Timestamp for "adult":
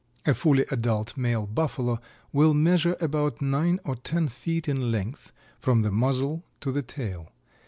0.71-1.15